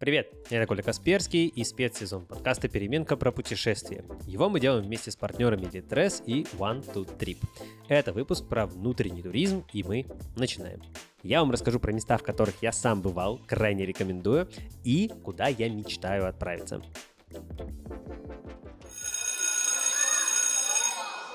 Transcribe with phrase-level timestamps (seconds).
[0.00, 4.02] Привет, это Коля Касперский и спецсезон подкаста «Переменка про путешествия».
[4.26, 7.36] Его мы делаем вместе с партнерами Litres и One to Trip.
[7.86, 10.80] Это выпуск про внутренний туризм, и мы начинаем.
[11.22, 14.48] Я вам расскажу про места, в которых я сам бывал, крайне рекомендую,
[14.84, 16.80] и куда я мечтаю отправиться.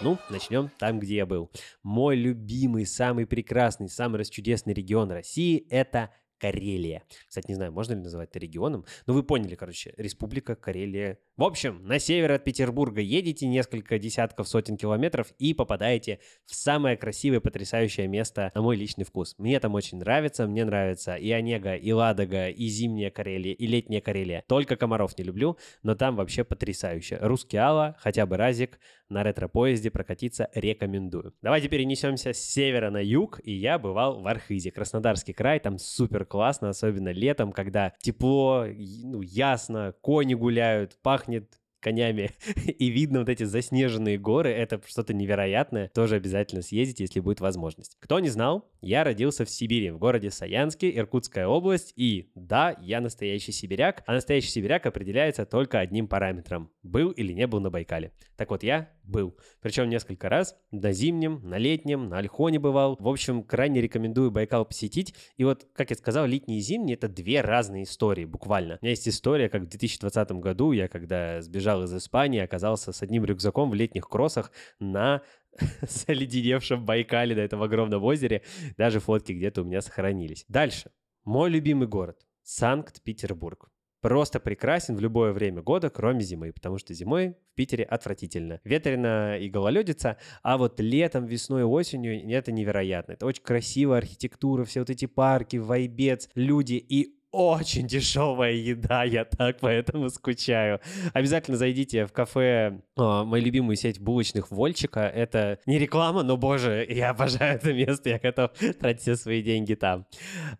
[0.00, 1.50] Ну, начнем там, где я был.
[1.82, 6.10] Мой любимый, самый прекрасный, самый расчудесный регион России– это
[6.42, 7.04] Карелия.
[7.28, 11.18] Кстати, не знаю, можно ли называть это регионом, но вы поняли, короче, Республика Карелия.
[11.36, 16.96] В общем, на север от Петербурга едете несколько десятков, сотен километров и попадаете в самое
[16.96, 19.36] красивое, потрясающее место на мой личный вкус.
[19.38, 24.00] Мне там очень нравится, мне нравится и Онега, и Ладога, и зимняя Карелия, и летняя
[24.00, 24.42] Карелия.
[24.48, 27.18] Только комаров не люблю, но там вообще потрясающе.
[27.20, 28.80] Русский Алла, хотя бы разик,
[29.12, 31.34] на ретро-поезде прокатиться рекомендую.
[31.42, 36.24] Давайте перенесемся с севера на юг, и я бывал в Архизе, Краснодарский край, там супер
[36.32, 42.30] классно, особенно летом, когда тепло, ну, ясно, кони гуляют, пахнет конями,
[42.78, 47.98] и видно вот эти заснеженные горы, это что-то невероятное, тоже обязательно съездите, если будет возможность.
[48.00, 53.02] Кто не знал, я родился в Сибири, в городе Саянске, Иркутская область, и да, я
[53.02, 58.12] настоящий сибиряк, а настоящий сибиряк определяется только одним параметром– был или не был на Байкале.
[58.36, 62.96] Так вот, я был, причем несколько раз, на зимнем, на летнем, на Альхоне бывал.
[62.98, 65.14] В общем, крайне рекомендую Байкал посетить.
[65.36, 68.78] И вот, как я сказал, летний и зимний– это две разные истории, буквально.
[68.80, 73.02] У меня есть история, как в 2020 году я, когда сбежал из Испании, оказался с
[73.02, 75.22] одним рюкзаком в летних кроссах на
[75.82, 78.42] заледеневшем Байкале, на этом огромном озере.
[78.76, 80.44] Даже фотки где-то у меня сохранились.
[80.48, 80.90] Дальше.
[81.24, 82.18] Мой любимый город.
[82.42, 83.71] Санкт-Петербург.
[84.02, 88.60] Просто прекрасен в любое время года, кроме зимы, потому что зимой в Питере отвратительно.
[88.64, 93.12] Ветрено и гололедица, а вот летом, весной осенью это невероятно.
[93.12, 99.24] Это очень красивая архитектура, все вот эти парки, вайбец, люди и очень дешевая еда, я
[99.24, 100.80] так поэтому скучаю.
[101.14, 105.00] Обязательно зайдите в кафе, о, мою любимую сеть булочных Вольчика.
[105.00, 109.74] Это не реклама, но, боже, я обожаю это место, я готов тратить все свои деньги
[109.74, 110.06] там.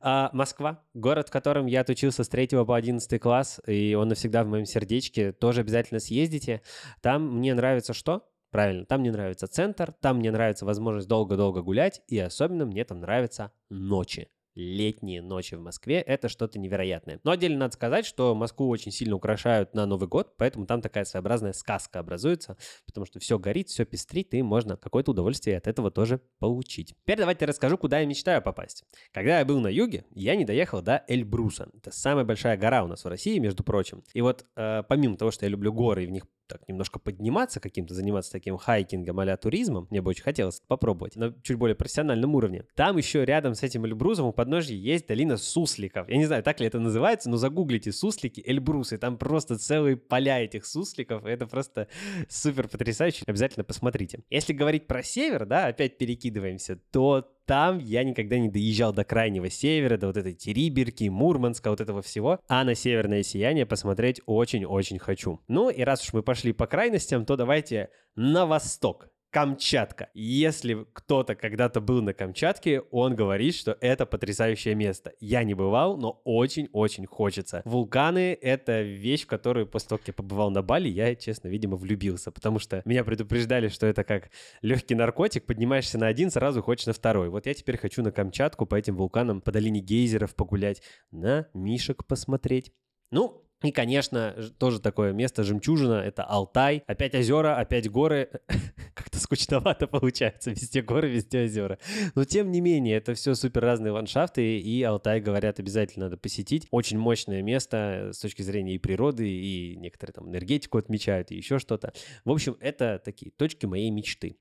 [0.01, 4.43] А, Москва, город, в котором я отучился с 3 по 11 класс, и он навсегда
[4.43, 5.33] в моем сердечке.
[5.33, 6.63] Тоже обязательно съездите.
[7.03, 8.25] Там мне нравится что?
[8.51, 13.01] Правильно, там мне нравится центр, там мне нравится возможность долго-долго гулять, и особенно мне там
[13.01, 17.21] нравятся ночи летние ночи в Москве— это что-то невероятное.
[17.25, 21.05] Но отдельно надо сказать, что Москву очень сильно украшают на Новый год, поэтому там такая
[21.05, 25.91] своеобразная сказка образуется, потому что все горит, все пестрит, и можно какое-то удовольствие от этого
[25.91, 26.95] тоже получить.
[27.03, 28.85] Теперь давайте расскажу, куда я мечтаю попасть.
[29.13, 31.69] Когда я был на юге, я не доехал до Эльбруса.
[31.77, 34.05] Это самая большая гора у нас в России, между прочим.
[34.15, 37.61] И вот э, помимо того, что я люблю горы и в них так немножко подниматься
[37.61, 42.35] каким-то, заниматься таким хайкингом а туризмом, мне бы очень хотелось попробовать, на чуть более профессиональном
[42.35, 42.65] уровне.
[42.75, 46.09] Там еще рядом с этим Эльбрусом у подножья есть долина сусликов.
[46.09, 49.97] Я не знаю, так ли это называется, но загуглите суслики Эльбрус, и там просто целые
[49.97, 51.89] поля этих сусликов, это просто
[52.29, 54.21] супер потрясающе, обязательно посмотрите.
[54.31, 59.51] Если говорить про север, да, опять перекидываемся, то там я никогда не доезжал до крайнего
[59.51, 62.41] севера, до вот этой Териберки, Мурманска, вот этого всего.
[62.49, 65.41] А на северное сияние посмотреть очень-очень хочу.
[65.49, 69.12] Ну и раз уж мы пошли по крайностям, то давайте на восток.
[69.33, 70.11] Камчатка.
[70.13, 75.15] Если кто-то когда-то был на Камчатке, он говорит, что это потрясающее место.
[75.21, 77.63] Я не бывал, но очень-очень хочется.
[77.65, 81.79] Вулканы— это вещь, в которую после того, как я побывал на Бали, я, честно, видимо,
[81.79, 84.29] влюбился, потому что меня предупреждали, что это как
[84.61, 87.31] легкий наркотик, поднимаешься на один, сразу хочешь на второй.
[87.31, 92.05] Вот я теперь хочу на Камчатку по этим вулканам, по долине гейзеров погулять, на мишек
[92.05, 92.71] посмотреть.
[93.11, 96.83] Ну, и, конечно, тоже такое место жемчужина, это Алтай.
[96.87, 98.31] Опять озера, опять горы.
[98.95, 100.51] Как-то скучновато получается.
[100.51, 101.79] Везде горы, везде озера.
[102.15, 106.67] Но, тем не менее, это все супер разные ландшафты, и Алтай, говорят, обязательно надо посетить.
[106.71, 111.59] Очень мощное место с точки зрения и природы, и некоторые там энергетику отмечают, и еще
[111.59, 111.93] что-то.
[112.25, 114.37] В общем, это такие точки моей мечты.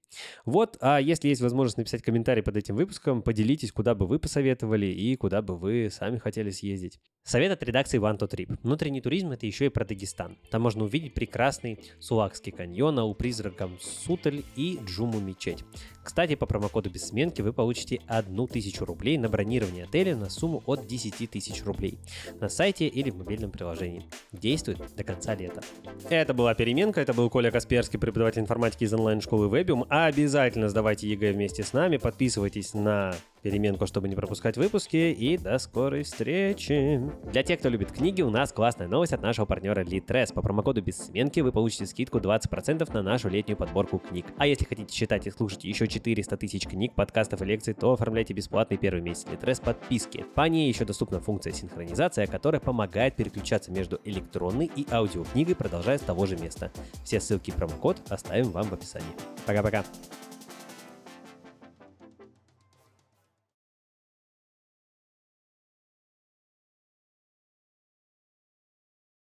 [0.45, 4.87] Вот, а если есть возможность написать комментарий под этим выпуском, поделитесь, куда бы вы посоветовали
[4.87, 6.99] и куда бы вы сами хотели съездить.
[7.23, 8.57] Совет от редакции One to.
[8.63, 10.37] Внутренний туризм это еще и про Дагестан.
[10.49, 15.63] Там можно увидеть прекрасный Сулакский каньон, у призраком Сутель и Джуму мечеть.
[16.03, 21.29] Кстати, по промокоду Бессменки вы получите 1000 рублей на бронирование отеля на сумму от 10
[21.29, 21.99] тысяч рублей
[22.39, 24.05] на сайте или в мобильном приложении.
[24.31, 25.61] Действует до конца лета.
[26.09, 29.85] Это была переменка, это был Коля Касперский, преподаватель информатики из онлайн-школы Webium.
[29.89, 35.57] Обязательно сдавайте ЕГЭ вместе с нами, подписывайтесь на переменку, чтобы не пропускать выпуски, и до
[35.57, 37.01] скорой встречи!
[37.31, 40.33] Для тех, кто любит книги, у нас классная новость от нашего партнера Litres.
[40.33, 44.25] По промокоду без сменки вы получите скидку 20% на нашу летнюю подборку книг.
[44.37, 48.33] А если хотите читать и слушать еще 400 тысяч книг, подкастов и лекций, то оформляйте
[48.33, 50.25] бесплатный первый месяц Litres подписки.
[50.35, 56.01] По ней еще доступна функция синхронизация, которая помогает переключаться между электронной и аудиокнигой, продолжая с
[56.01, 56.71] того же места.
[57.03, 59.11] Все ссылки и промокод оставим вам в описании.
[59.45, 59.83] Пока-пока.